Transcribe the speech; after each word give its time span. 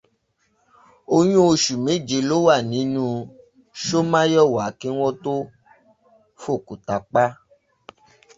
Oyún 1.15 1.45
oṣù 1.49 1.73
méje 1.85 2.17
ló 2.29 2.37
wà 2.45 2.55
nínú 2.71 3.03
Ṣómùyíwá 3.85 4.65
kí 4.79 4.89
wọ́n 4.97 5.17
tó 5.23 5.33
f'òkúta 6.41 6.95
pá. 7.11 7.23